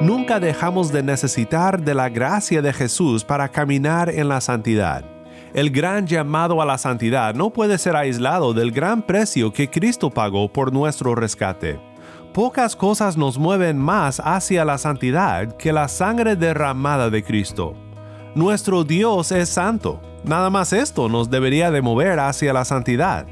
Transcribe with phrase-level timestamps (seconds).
[0.00, 5.04] Nunca dejamos de necesitar de la gracia de Jesús para caminar en la santidad.
[5.54, 10.10] El gran llamado a la santidad no puede ser aislado del gran precio que Cristo
[10.10, 11.80] pagó por nuestro rescate.
[12.32, 17.74] Pocas cosas nos mueven más hacia la santidad que la sangre derramada de Cristo.
[18.34, 20.00] Nuestro Dios es santo.
[20.22, 23.26] Nada más esto nos debería de mover hacia la santidad.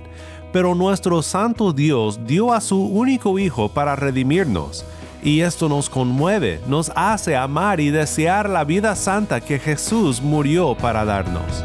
[0.53, 4.85] Pero nuestro santo Dios dio a su único Hijo para redimirnos.
[5.27, 10.77] Y esto nos conmueve, nos hace amar y desear la vida santa que Jesús murió
[10.77, 11.65] para darnos.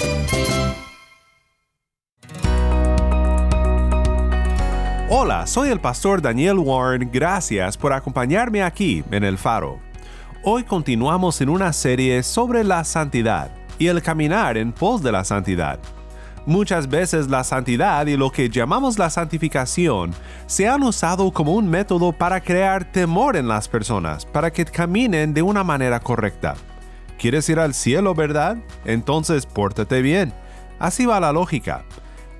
[5.45, 9.79] Soy el pastor Daniel Warren, gracias por acompañarme aquí en El Faro.
[10.43, 15.23] Hoy continuamos en una serie sobre la santidad y el caminar en pos de la
[15.23, 15.79] santidad.
[16.45, 20.13] Muchas veces la santidad y lo que llamamos la santificación
[20.45, 25.33] se han usado como un método para crear temor en las personas, para que caminen
[25.33, 26.55] de una manera correcta.
[27.17, 28.57] ¿Quieres ir al cielo, verdad?
[28.85, 30.33] Entonces pórtate bien.
[30.79, 31.83] Así va la lógica.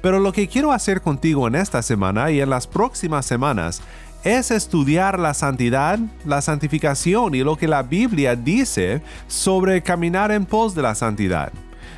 [0.02, 3.82] Pero lo que quiero hacer contigo en esta semana y en las próximas semanas
[4.24, 10.46] es estudiar la santidad, la santificación y lo que la Biblia dice sobre caminar en
[10.46, 11.52] pos de la santidad.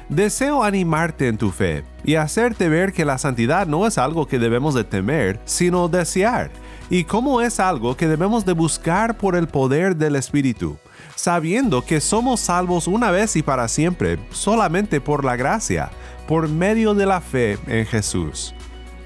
[0.09, 4.39] Deseo animarte en tu fe y hacerte ver que la santidad no es algo que
[4.39, 6.51] debemos de temer, sino desear,
[6.89, 10.77] y cómo es algo que debemos de buscar por el poder del Espíritu,
[11.15, 15.89] sabiendo que somos salvos una vez y para siempre, solamente por la gracia,
[16.27, 18.53] por medio de la fe en Jesús.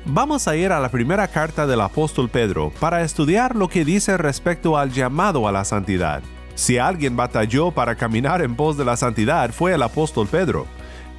[0.05, 4.17] Vamos a ir a la primera carta del apóstol Pedro para estudiar lo que dice
[4.17, 6.21] respecto al llamado a la santidad.
[6.55, 10.65] Si alguien batalló para caminar en pos de la santidad fue el apóstol Pedro.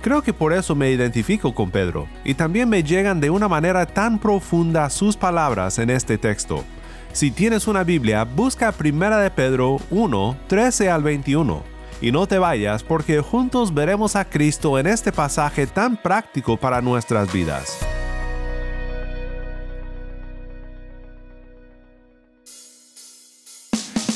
[0.00, 3.84] Creo que por eso me identifico con Pedro, y también me llegan de una manera
[3.84, 6.65] tan profunda sus palabras en este texto.
[7.12, 11.78] Si tienes una Biblia, busca 1 de Pedro 1, 13 al 21.
[12.00, 16.81] Y no te vayas porque juntos veremos a Cristo en este pasaje tan práctico para
[16.81, 17.78] nuestras vidas.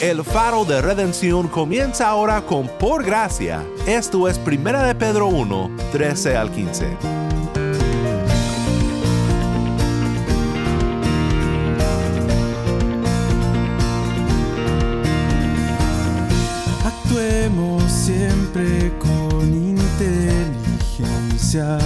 [0.03, 3.65] El faro de redención comienza ahora con por gracia.
[3.87, 7.42] Esto es 1 de Pedro 1, 13 al 15.
[18.53, 21.79] Siempre con inteligencia,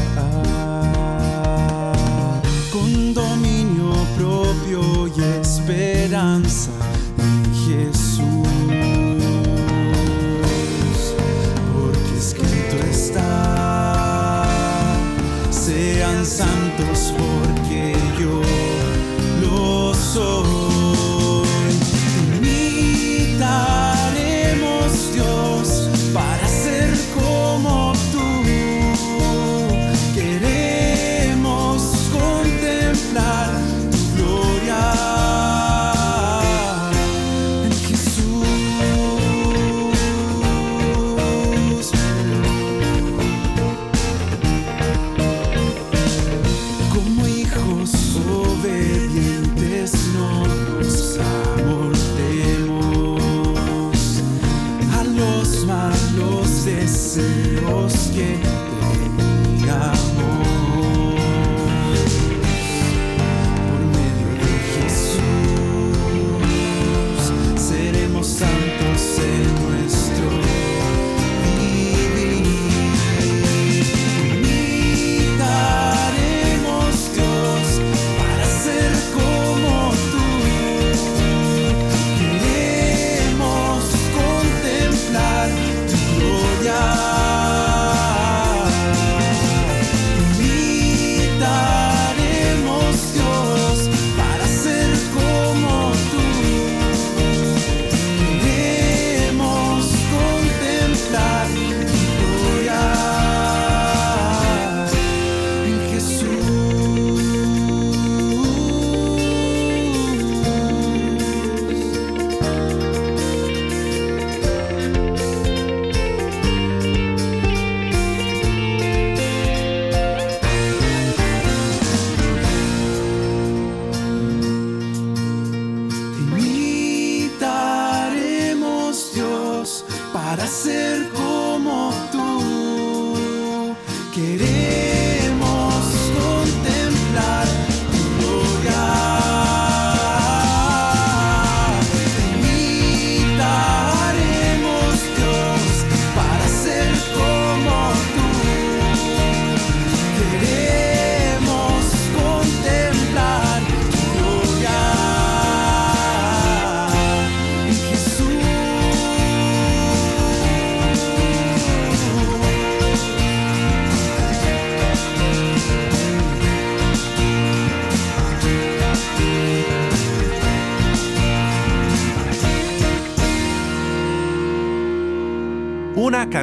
[130.46, 130.95] para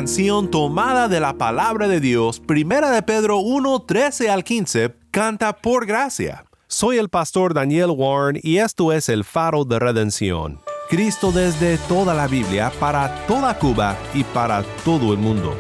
[0.04, 5.54] canción tomada de la palabra de Dios, Primera de Pedro 1, 13 al 15, canta
[5.54, 6.44] por gracia.
[6.68, 10.60] Soy el pastor Daniel Warren y esto es el faro de redención.
[10.90, 15.56] Cristo desde toda la Biblia, para toda Cuba y para todo el mundo.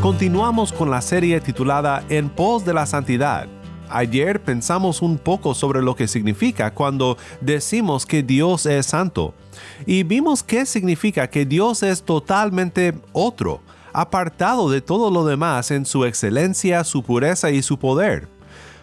[0.00, 3.48] Continuamos con la serie titulada En pos de la santidad.
[3.94, 9.34] Ayer pensamos un poco sobre lo que significa cuando decimos que Dios es santo
[9.86, 13.60] y vimos qué significa que Dios es totalmente otro,
[13.92, 18.26] apartado de todo lo demás en su excelencia, su pureza y su poder.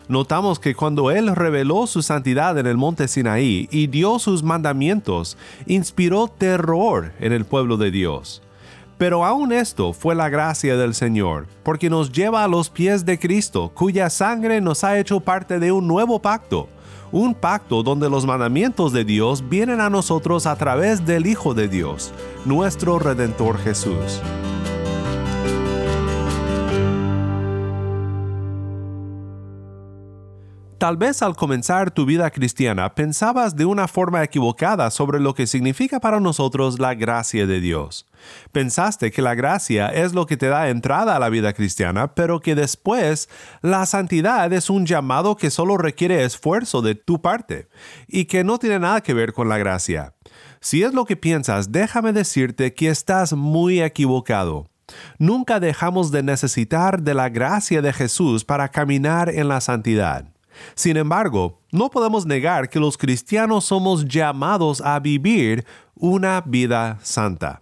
[0.08, 5.38] Notamos que cuando Él reveló su santidad en el monte Sinaí y dio sus mandamientos,
[5.66, 8.42] inspiró terror en el pueblo de Dios.
[9.02, 13.18] Pero aún esto fue la gracia del Señor, porque nos lleva a los pies de
[13.18, 16.70] Cristo, cuya sangre nos ha hecho parte de un nuevo pacto,
[17.12, 21.68] un pacto donde los mandamientos de Dios vienen a nosotros a través del Hijo de
[21.68, 22.14] Dios,
[22.46, 24.22] nuestro Redentor Jesús.
[30.82, 35.46] Tal vez al comenzar tu vida cristiana pensabas de una forma equivocada sobre lo que
[35.46, 38.08] significa para nosotros la gracia de Dios.
[38.52, 42.40] Pensaste que la gracia es lo que te da entrada a la vida cristiana, pero
[42.40, 43.30] que después
[43.62, 47.68] la santidad es un llamado que solo requiere esfuerzo de tu parte
[48.08, 50.16] y que no tiene nada que ver con la gracia.
[50.62, 54.68] Si es lo que piensas, déjame decirte que estás muy equivocado.
[55.20, 60.31] Nunca dejamos de necesitar de la gracia de Jesús para caminar en la santidad.
[60.76, 65.66] Sin embargo, no podemos negar que los cristianos somos llamados a vivir
[65.96, 67.62] una vida santa.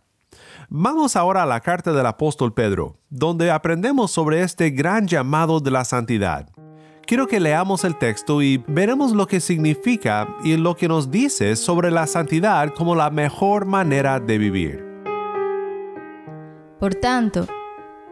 [0.70, 5.72] Vamos ahora a la carta del apóstol Pedro, donde aprendemos sobre este gran llamado de
[5.72, 6.48] la santidad.
[7.08, 11.56] Quiero que leamos el texto y veremos lo que significa y lo que nos dice
[11.56, 14.86] sobre la santidad como la mejor manera de vivir.
[16.80, 17.48] Por tanto,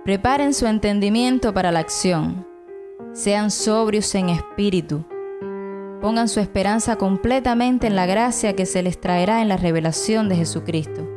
[0.04, 2.57] preparen su entendimiento para la acción.
[3.14, 5.04] Sean sobrios en espíritu.
[6.02, 10.36] Pongan su esperanza completamente en la gracia que se les traerá en la revelación de
[10.36, 11.08] Jesucristo.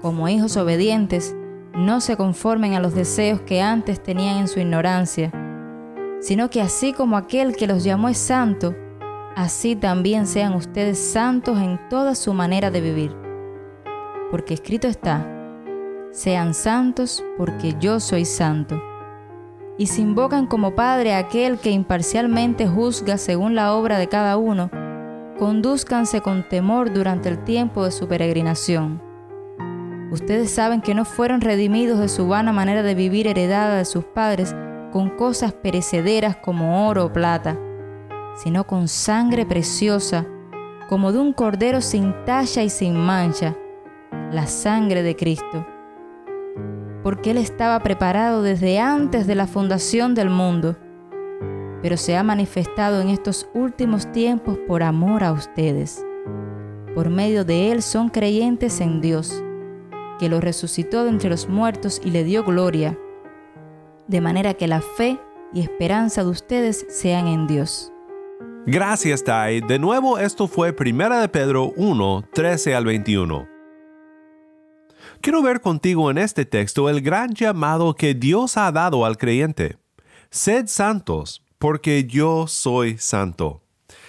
[0.00, 1.36] Como hijos obedientes,
[1.74, 5.30] no se conformen a los deseos que antes tenían en su ignorancia,
[6.20, 8.74] sino que así como aquel que los llamó es santo,
[9.36, 13.14] así también sean ustedes santos en toda su manera de vivir.
[14.30, 15.26] Porque escrito está,
[16.10, 18.80] sean santos porque yo soy santo.
[19.80, 24.36] Y si invocan como Padre a aquel que imparcialmente juzga según la obra de cada
[24.36, 24.70] uno,
[25.38, 29.02] condúzcanse con temor durante el tiempo de su peregrinación.
[30.12, 34.04] Ustedes saben que no fueron redimidos de su vana manera de vivir heredada de sus
[34.04, 34.54] padres
[34.92, 37.56] con cosas perecederas como oro o plata,
[38.36, 40.26] sino con sangre preciosa,
[40.90, 43.56] como de un cordero sin talla y sin mancha,
[44.30, 45.64] la sangre de Cristo
[47.02, 50.76] porque Él estaba preparado desde antes de la fundación del mundo,
[51.82, 56.04] pero se ha manifestado en estos últimos tiempos por amor a ustedes.
[56.94, 59.42] Por medio de Él son creyentes en Dios,
[60.18, 62.98] que lo resucitó de entre los muertos y le dio gloria,
[64.08, 65.18] de manera que la fe
[65.52, 67.92] y esperanza de ustedes sean en Dios.
[68.66, 69.62] Gracias, Tai.
[69.62, 73.59] De nuevo, esto fue 1 de Pedro 1, 13 al 21.
[75.22, 79.76] Quiero ver contigo en este texto el gran llamado que Dios ha dado al creyente.
[80.30, 83.60] Sed santos, porque yo soy santo.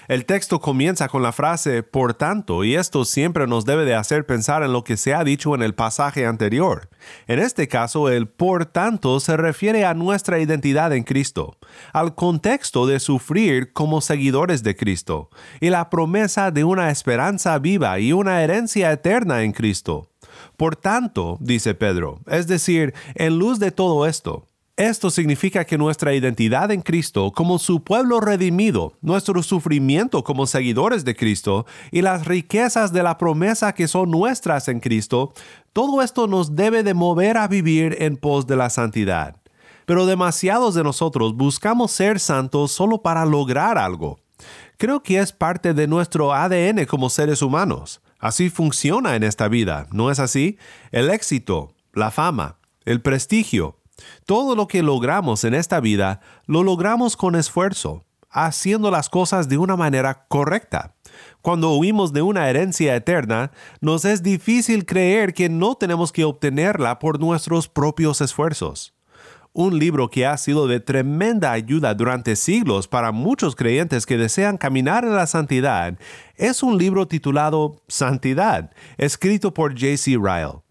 [0.08, 4.26] El texto comienza con la frase por tanto, y esto siempre nos debe de hacer
[4.26, 6.88] pensar en lo que se ha dicho en el pasaje anterior.
[7.28, 11.58] En este caso, el por tanto se refiere a nuestra identidad en Cristo,
[11.92, 18.00] al contexto de sufrir como seguidores de Cristo, y la promesa de una esperanza viva
[18.00, 20.11] y una herencia eterna en Cristo.
[20.58, 24.48] Por tanto, dice Pedro, es decir, en luz de todo esto,
[24.78, 31.06] Esto significa que nuestra identidad en Cristo como su pueblo redimido, nuestro sufrimiento como seguidores
[31.06, 35.34] de Cristo y las riquezas de la promesa que son nuestras en Cristo,
[35.72, 39.36] todo esto nos debe de mover a vivir en pos de la santidad.
[39.86, 44.20] Pero demasiados de nosotros buscamos ser santos solo para lograr algo.
[44.78, 48.02] Creo que es parte de nuestro ADN como seres humanos.
[48.22, 50.58] Así funciona en esta vida, ¿no es así?
[50.92, 53.80] El éxito, la fama, el prestigio,
[54.26, 59.58] todo lo que logramos en esta vida lo logramos con esfuerzo, haciendo las cosas de
[59.58, 60.96] una manera correcta.
[61.42, 63.52] Cuando huimos de una herencia eterna,
[63.82, 68.94] nos es difícil creer que no tenemos que obtenerla por nuestros propios esfuerzos.
[69.54, 74.58] Un libro que ha sido de tremenda ayuda durante siglos para muchos creyentes que desean
[74.58, 76.00] caminar en la santidad
[76.38, 80.12] es un libro titulado Santidad, escrito por J.C.
[80.12, 80.62] Ryle.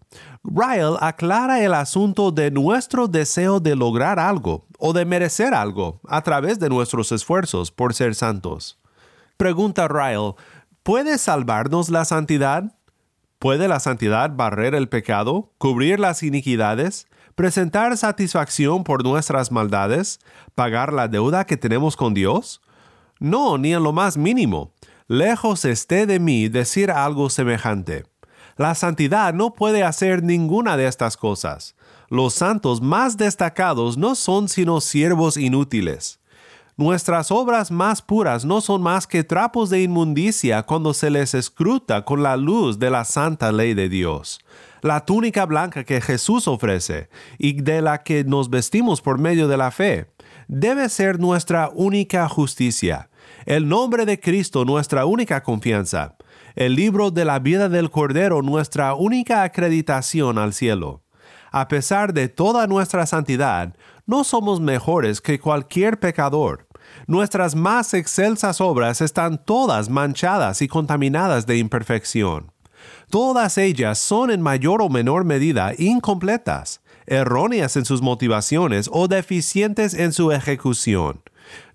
[0.43, 6.23] Ryle aclara el asunto de nuestro deseo de lograr algo o de merecer algo a
[6.23, 8.79] través de nuestros esfuerzos por ser santos.
[9.37, 10.33] Pregunta Ryle,
[10.81, 12.75] ¿puede salvarnos la santidad?
[13.37, 20.19] ¿Puede la santidad barrer el pecado, cubrir las iniquidades, presentar satisfacción por nuestras maldades,
[20.55, 22.61] pagar la deuda que tenemos con Dios?
[23.19, 24.73] No, ni en lo más mínimo.
[25.07, 28.05] Lejos esté de mí decir algo semejante.
[28.57, 31.75] La santidad no puede hacer ninguna de estas cosas.
[32.09, 36.19] Los santos más destacados no son sino siervos inútiles.
[36.77, 42.05] Nuestras obras más puras no son más que trapos de inmundicia cuando se les escruta
[42.05, 44.39] con la luz de la santa ley de Dios.
[44.81, 49.57] La túnica blanca que Jesús ofrece y de la que nos vestimos por medio de
[49.57, 50.07] la fe
[50.47, 53.09] debe ser nuestra única justicia.
[53.45, 56.15] El nombre de Cristo nuestra única confianza
[56.55, 61.03] el libro de la vida del Cordero nuestra única acreditación al cielo.
[61.51, 66.67] A pesar de toda nuestra santidad, no somos mejores que cualquier pecador.
[67.07, 72.51] Nuestras más excelsas obras están todas manchadas y contaminadas de imperfección.
[73.11, 79.93] Todas ellas son en mayor o menor medida incompletas, erróneas en sus motivaciones o deficientes
[79.93, 81.21] en su ejecución.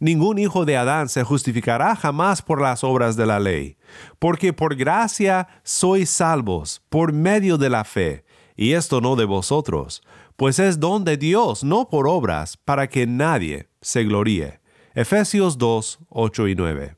[0.00, 3.76] Ningún hijo de Adán se justificará jamás por las obras de la ley,
[4.19, 8.25] porque por gracia sois salvos por medio de la fe,
[8.57, 10.02] y esto no de vosotros,
[10.37, 14.61] pues es don de Dios, no por obras, para que nadie se gloríe.
[14.95, 16.97] Efesios 2, 8 y 9.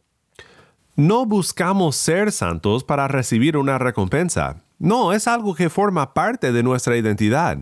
[0.98, 4.64] No buscamos ser santos para recibir una recompensa.
[4.80, 7.56] No, es algo que forma parte de nuestra identidad,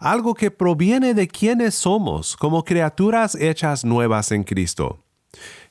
[0.00, 5.04] algo que proviene de quienes somos como criaturas hechas nuevas en Cristo.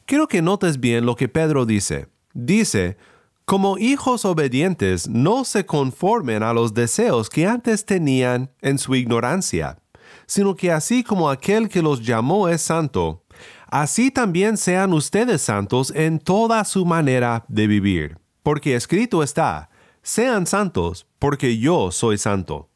[0.05, 2.07] Quiero que notes bien lo que Pedro dice.
[2.33, 2.95] Dice,
[3.43, 9.77] como hijos obedientes, no se conformen a los deseos que antes tenían en su ignorancia,
[10.25, 13.25] sino que así como aquel que los llamó es santo,
[13.71, 18.17] así también sean ustedes santos en toda su manera de vivir.
[18.43, 19.69] Porque escrito está,
[20.01, 22.69] sean santos, porque yo soy santo.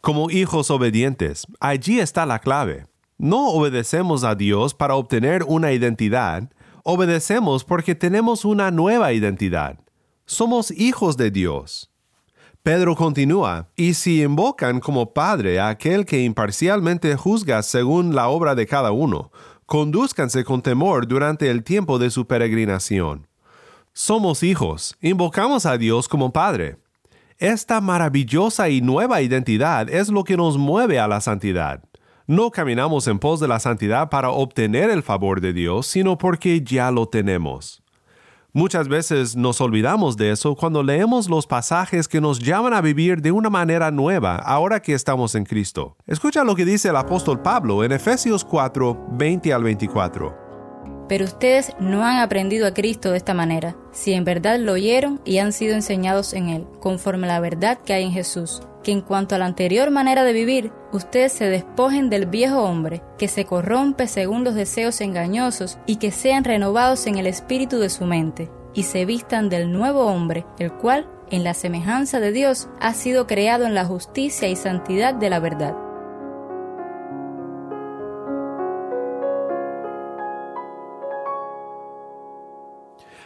[0.00, 2.86] Como hijos obedientes, allí está la clave.
[3.18, 6.50] No obedecemos a Dios para obtener una identidad,
[6.84, 9.78] obedecemos porque tenemos una nueva identidad.
[10.24, 11.90] Somos hijos de Dios.
[12.62, 18.54] Pedro continúa, y si invocan como Padre a aquel que imparcialmente juzga según la obra
[18.54, 19.32] de cada uno,
[19.68, 23.28] conduzcanse con temor durante el tiempo de su peregrinación
[24.00, 26.76] somos hijos, invocamos a Dios como Padre.
[27.36, 31.82] Esta maravillosa y nueva identidad es lo que nos mueve a la santidad.
[32.28, 36.62] No caminamos en pos de la santidad para obtener el favor de Dios, sino porque
[36.62, 37.82] ya lo tenemos.
[38.58, 43.22] Muchas veces nos olvidamos de eso cuando leemos los pasajes que nos llaman a vivir
[43.22, 45.96] de una manera nueva ahora que estamos en Cristo.
[46.08, 51.06] Escucha lo que dice el apóstol Pablo en Efesios 4, 20 al 24.
[51.08, 55.20] Pero ustedes no han aprendido a Cristo de esta manera, si en verdad lo oyeron
[55.24, 58.92] y han sido enseñados en Él, conforme a la verdad que hay en Jesús, que
[58.92, 63.28] en cuanto a la anterior manera de vivir, ustedes se despojen del viejo hombre, que
[63.28, 68.04] se corrompe según los deseos engañosos, y que sean renovados en el espíritu de su
[68.04, 72.94] mente, y se vistan del nuevo hombre, el cual, en la semejanza de Dios, ha
[72.94, 75.76] sido creado en la justicia y santidad de la verdad.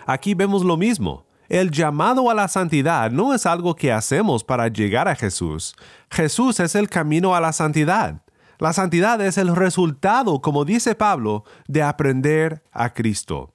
[0.07, 1.25] Aquí vemos lo mismo.
[1.53, 5.77] El llamado a la santidad no es algo que hacemos para llegar a Jesús.
[6.11, 8.23] Jesús es el camino a la santidad.
[8.59, 13.53] La santidad es el resultado, como dice Pablo, de aprender a Cristo.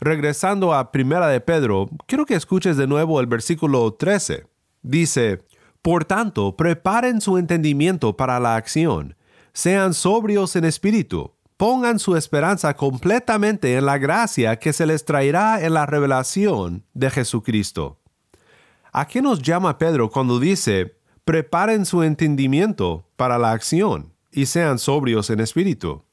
[0.00, 4.48] Regresando a Primera de Pedro, quiero que escuches de nuevo el versículo 13.
[4.82, 5.44] Dice,
[5.80, 9.14] Por tanto, preparen su entendimiento para la acción
[9.52, 11.34] Sean sobrios en espíritu.
[11.58, 17.10] Pongan su esperanza completamente en la gracia que se les traerá en la revelación de
[17.10, 17.98] Jesucristo.
[18.92, 24.78] ¿A qué nos llama Pedro cuando dice, preparen su entendimiento para la acción y sean
[24.78, 26.04] sobrios en espíritu?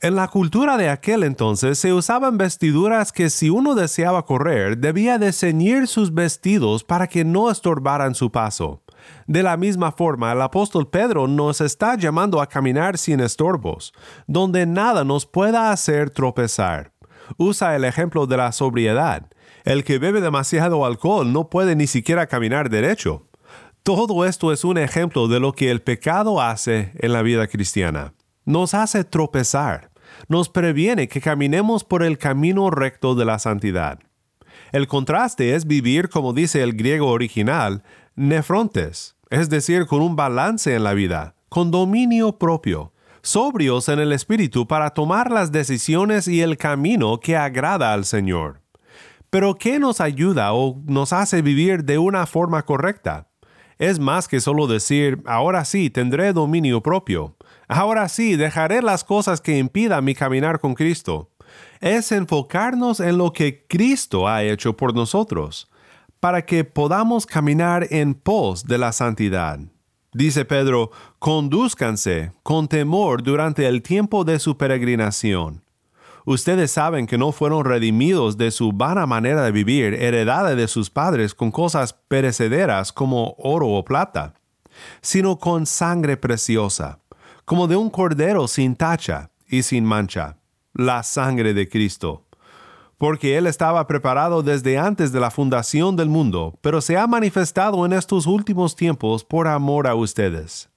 [0.00, 5.18] En la cultura de aquel entonces se usaban vestiduras que si uno deseaba correr debía
[5.18, 8.82] de ceñir sus vestidos para que no estorbaran su paso.
[9.26, 13.92] De la misma forma, el apóstol Pedro nos está llamando a caminar sin estorbos,
[14.26, 16.92] donde nada nos pueda hacer tropezar.
[17.36, 19.28] Usa el ejemplo de la sobriedad.
[19.64, 23.26] El que bebe demasiado alcohol no puede ni siquiera caminar derecho.
[23.82, 28.12] Todo esto es un ejemplo de lo que el pecado hace en la vida cristiana
[28.46, 29.90] nos hace tropezar,
[30.28, 33.98] nos previene que caminemos por el camino recto de la santidad.
[34.72, 37.82] El contraste es vivir, como dice el griego original,
[38.16, 42.92] nefrontes, es decir, con un balance en la vida, con dominio propio,
[43.22, 48.62] sobrios en el espíritu para tomar las decisiones y el camino que agrada al Señor.
[49.28, 53.28] Pero ¿qué nos ayuda o nos hace vivir de una forma correcta?
[53.78, 57.36] Es más que solo decir, ahora sí, tendré dominio propio.
[57.68, 61.30] Ahora sí, dejaré las cosas que impidan mi caminar con Cristo.
[61.80, 65.68] Es enfocarnos en lo que Cristo ha hecho por nosotros,
[66.20, 69.58] para que podamos caminar en pos de la santidad.
[70.12, 75.62] Dice Pedro, conduzcanse con temor durante el tiempo de su peregrinación.
[76.24, 80.90] Ustedes saben que no fueron redimidos de su vana manera de vivir, heredada de sus
[80.90, 84.34] padres con cosas perecederas como oro o plata,
[85.00, 86.98] sino con sangre preciosa
[87.46, 90.36] como de un cordero sin tacha y sin mancha,
[90.74, 92.25] la sangre de Cristo.
[92.98, 97.84] Porque Él estaba preparado desde antes de la fundación del mundo, pero se ha manifestado
[97.84, 100.70] en estos últimos tiempos por amor a ustedes.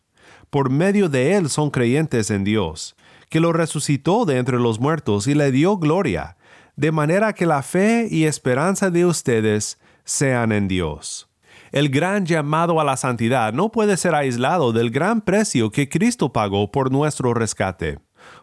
[0.49, 2.95] Por medio de Él son creyentes en Dios,
[3.29, 6.35] que lo resucitó de entre los muertos y le dio gloria,
[6.75, 11.29] de manera que la fe y esperanza de ustedes sean en Dios.
[11.71, 16.33] El gran llamado a la santidad no puede ser aislado del gran precio que Cristo
[16.33, 17.99] pagó por nuestro rescate.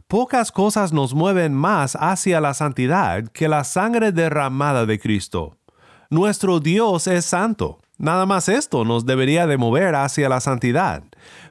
[0.09, 5.57] Pocas cosas nos mueven más hacia la santidad que la sangre derramada de Cristo.
[6.11, 7.81] Nuestro Dios es santo.
[7.99, 11.03] Nada más esto nos debería de mover hacia la santidad.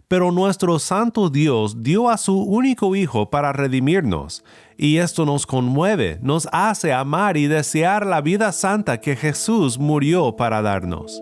[0.07, 4.45] Pero nuestro santo Dios dio a su único Hijo para redimirnos,
[4.77, 10.37] y esto nos conmueve, nos hace amar y desear la vida santa que Jesús murió
[10.37, 11.21] para darnos.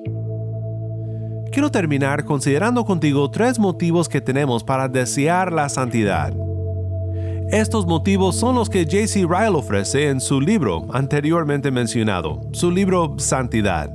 [1.52, 6.32] Quiero terminar considerando contigo tres motivos que tenemos para desear la santidad.
[7.52, 9.28] Estos motivos son los que J.C.
[9.28, 13.92] Ryle ofrece en su libro anteriormente mencionado, su libro Santidad.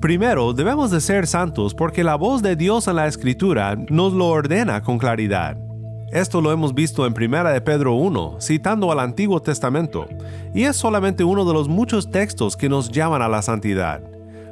[0.00, 4.28] Primero, debemos de ser santos porque la voz de Dios en la Escritura nos lo
[4.28, 5.58] ordena con claridad.
[6.12, 10.06] Esto lo hemos visto en 1 de Pedro 1, citando al Antiguo Testamento,
[10.54, 14.00] y es solamente uno de los muchos textos que nos llaman a la santidad.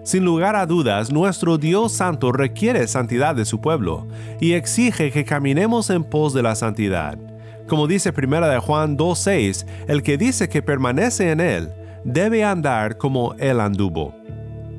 [0.02, 4.06] Sin lugar a dudas, nuestro Dios Santo requiere santidad de su pueblo
[4.40, 7.18] y exige que caminemos en pos de la santidad.
[7.68, 11.72] Como dice 1 de Juan 2.6, el que dice que permanece en él
[12.05, 14.14] debe andar como él anduvo.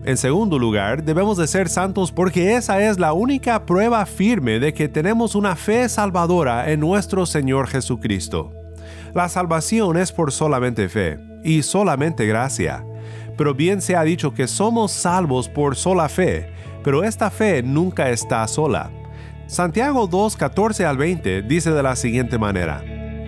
[0.06, 4.74] En segundo lugar, debemos de ser santos porque esa es la única prueba firme de
[4.74, 8.52] que tenemos una fe salvadora en nuestro Señor Jesucristo.
[9.14, 12.86] La salvación es por solamente fe y solamente gracia
[13.38, 16.50] pero bien se ha dicho que somos salvos por sola fe,
[16.84, 18.90] pero esta fe nunca está sola.
[19.48, 22.84] Santiago 2, 14 al 20 dice de la siguiente manera.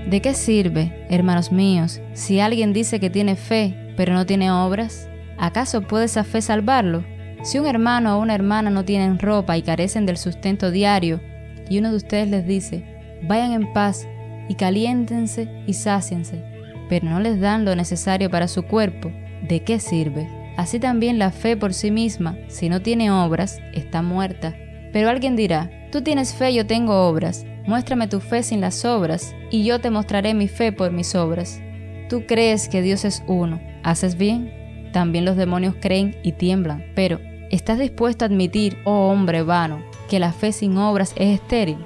[0.05, 5.08] ¿De qué sirve, hermanos míos, si alguien dice que tiene fe, pero no tiene obras?
[5.38, 7.05] ¿Acaso puede esa fe salvarlo?
[7.43, 11.21] Si un hermano o una hermana no tienen ropa y carecen del sustento diario,
[11.69, 12.84] y uno de ustedes les dice,
[13.23, 14.05] vayan en paz
[14.49, 16.43] y caliéntense y sáciense,
[16.89, 19.10] pero no les dan lo necesario para su cuerpo,
[19.47, 20.27] ¿de qué sirve?
[20.58, 24.53] Así también la fe por sí misma, si no tiene obras, está muerta.
[24.91, 27.45] Pero alguien dirá, tú tienes fe, yo tengo obras.
[27.67, 31.62] Muéstrame tu fe sin las obras, y yo te mostraré mi fe por mis obras.
[32.10, 33.62] Tú crees que Dios es uno.
[33.84, 34.89] ¿Haces bien?
[34.91, 36.84] También los demonios creen y tiemblan.
[36.95, 37.19] Pero,
[37.52, 41.78] ¿estás dispuesto a admitir, oh hombre vano, que la fe sin obras es estéril?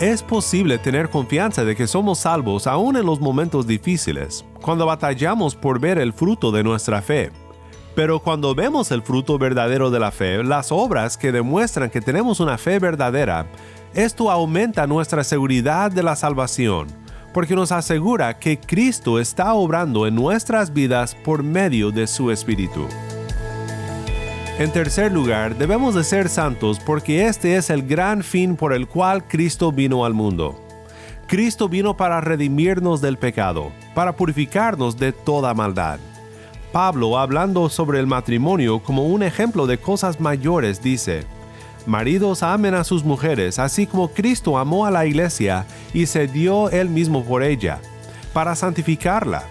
[0.00, 5.56] Es posible tener confianza de que somos salvos aún en los momentos difíciles, cuando batallamos
[5.56, 7.30] por ver el fruto de nuestra fe.
[7.98, 12.38] Pero cuando vemos el fruto verdadero de la fe, las obras que demuestran que tenemos
[12.38, 13.46] una fe verdadera,
[13.92, 16.86] esto aumenta nuestra seguridad de la salvación,
[17.34, 22.86] porque nos asegura que Cristo está obrando en nuestras vidas por medio de su Espíritu.
[24.60, 28.86] En tercer lugar, debemos de ser santos porque este es el gran fin por el
[28.86, 30.64] cual Cristo vino al mundo.
[31.26, 35.98] Cristo vino para redimirnos del pecado, para purificarnos de toda maldad.
[36.72, 41.24] Pablo, hablando sobre el matrimonio como un ejemplo de cosas mayores, dice,
[41.86, 46.68] Maridos amen a sus mujeres, así como Cristo amó a la iglesia y se dio
[46.70, 47.80] él mismo por ella,
[48.34, 49.44] para santificarla,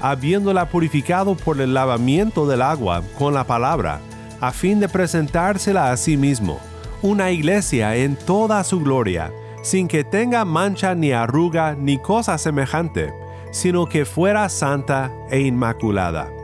[0.00, 4.00] habiéndola purificado por el lavamiento del agua con la palabra,
[4.40, 6.58] a fin de presentársela a sí mismo,
[7.02, 9.30] una iglesia en toda su gloria,
[9.62, 13.12] sin que tenga mancha ni arruga ni cosa semejante,
[13.50, 16.41] sino que fuera santa e inmaculada.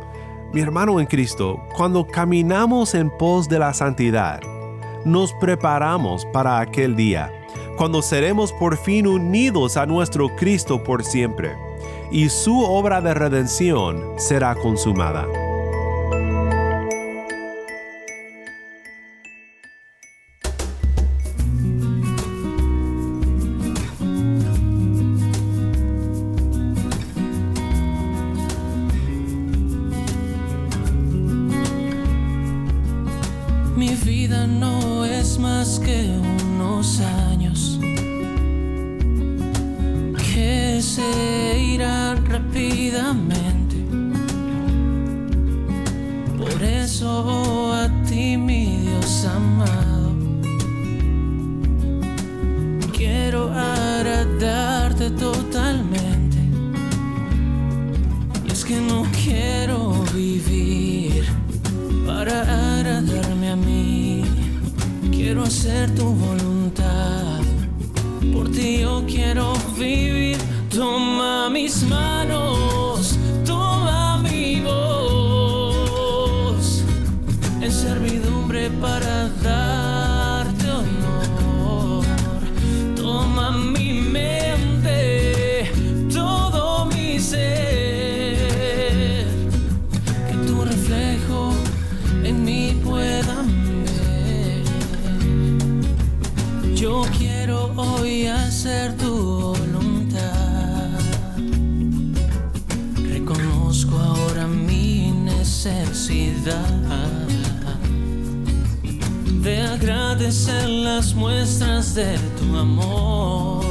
[0.53, 4.41] Mi hermano en Cristo, cuando caminamos en pos de la santidad,
[5.05, 7.31] nos preparamos para aquel día,
[7.77, 11.55] cuando seremos por fin unidos a nuestro Cristo por siempre,
[12.11, 15.27] y su obra de redención será consumada.
[40.79, 41.79] Que se
[42.29, 43.77] rápidamente.
[46.39, 50.13] Por eso a ti, mi Dios amado,
[52.97, 56.39] quiero agradarte totalmente.
[58.47, 61.25] Y es que no quiero vivir
[62.07, 62.37] para
[62.77, 64.23] agradarme a mí.
[65.11, 67.41] Quiero hacer tu voluntad.
[68.33, 70.18] Por ti yo quiero vivir.
[70.79, 76.05] Toma mis manos, toma mi voz.
[77.61, 82.05] En servidumbre para darte honor.
[82.95, 85.69] Toma mi mente,
[86.15, 88.37] todo mi ser
[90.29, 91.53] que tu reflejo
[92.23, 93.49] en mí puedan
[93.85, 94.63] ver.
[96.77, 99.58] Yo quiero hoy hacer tu voluntad.
[109.43, 113.65] De agradecer las muestras de tu amor.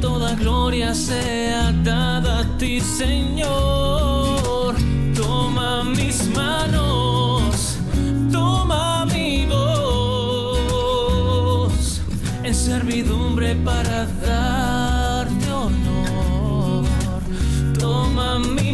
[0.00, 4.74] Toda gloria sea dada a ti, Señor.
[5.14, 7.78] Toma mis manos,
[8.32, 10.70] toma mi voz
[12.42, 16.84] en servidumbre para darte honor.
[17.78, 18.67] Toma mi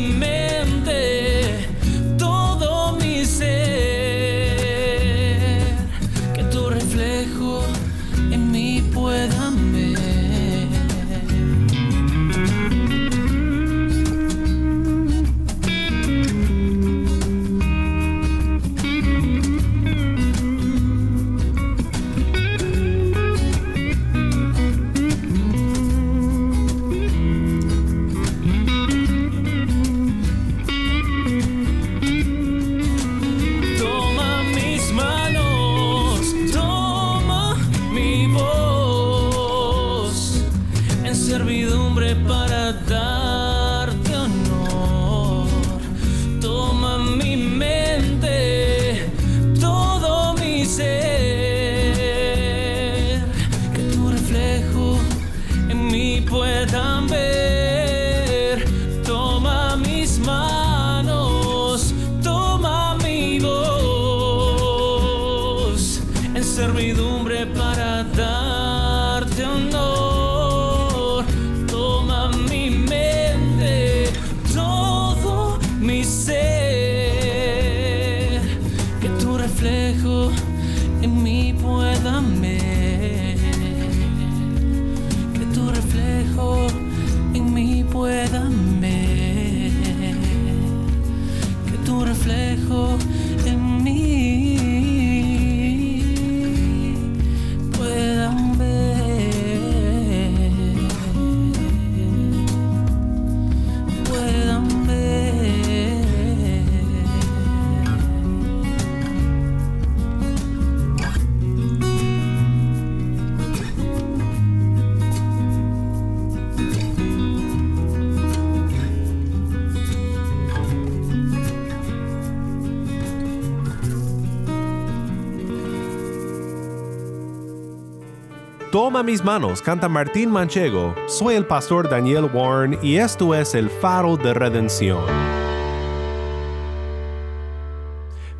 [128.74, 130.96] Toma mis manos, canta Martín Manchego.
[131.06, 134.98] Soy el pastor Daniel Warren y esto es el faro de redención.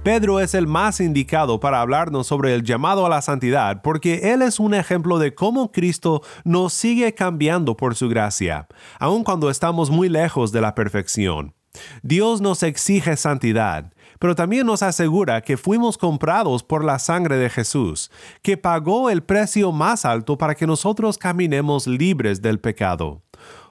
[0.03, 4.43] Pedro es el más indicado para hablarnos sobre el llamado a la santidad porque él
[4.43, 8.67] es un ejemplo de cómo Cristo nos sigue cambiando por su gracia,
[8.99, 11.55] aun cuando estamos muy lejos de la perfección.
[12.03, 17.51] Dios nos exige santidad, pero también nos asegura que fuimos comprados por la sangre de
[17.51, 18.11] Jesús,
[18.43, 23.23] que pagó el precio más alto para que nosotros caminemos libres del pecado.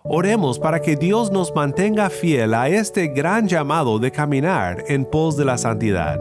[0.04, 5.38] Oremos para que Dios nos mantenga fiel a este gran llamado de caminar en pos
[5.38, 6.20] de la santidad.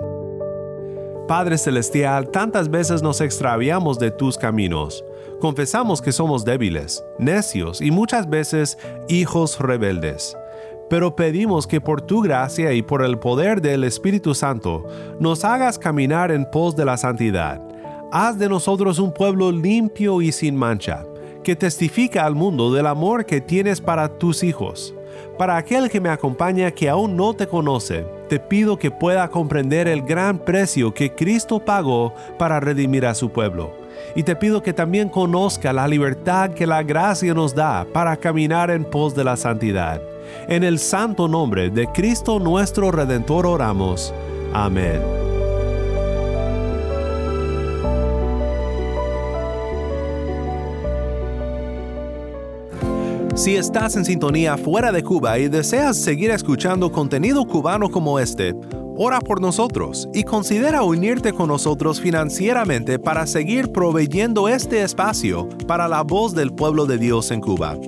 [1.27, 5.05] Padre Celestial, tantas veces nos extraviamos de tus caminos.
[5.41, 10.37] Confesamos que somos débiles, necios y muchas veces hijos rebeldes.
[10.93, 14.87] Pero pedimos que por tu gracia y por el poder del Espíritu Santo
[15.19, 17.63] nos hagas caminar en pos de la santidad.
[18.13, 21.07] Haz de nosotros un pueblo limpio y sin mancha
[21.43, 24.95] que testifica al mundo del amor que tienes para tus hijos.
[25.39, 29.89] Para aquel que me acompaña que aún no te conoce, te pido que pueda comprender
[29.89, 33.73] el gran precio que Cristo pagó para redimir a su pueblo.
[34.15, 38.71] Y te pido que también conozca la libertad que la gracia nos da para caminar
[38.71, 40.12] en pos de la santidad.
[40.49, 44.13] En el santo nombre de Cristo nuestro Redentor oramos.
[44.53, 45.01] Amén.
[53.35, 58.55] Si estás en sintonía fuera de Cuba y deseas seguir escuchando contenido cubano como este,
[58.97, 65.89] ora por nosotros y considera unirte con nosotros financieramente para seguir proveyendo este espacio para
[65.89, 67.79] la voz del pueblo de Dios en Cuba.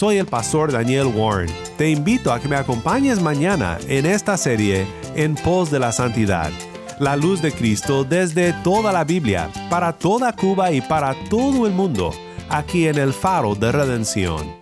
[0.00, 1.54] Soy el pastor Daniel Warren.
[1.76, 6.50] Te invito a que me acompañes mañana en esta serie En pos de la santidad.
[6.98, 11.74] La luz de Cristo desde toda la Biblia, para toda Cuba y para todo el
[11.74, 12.14] mundo,
[12.48, 14.59] aquí en el faro de redención.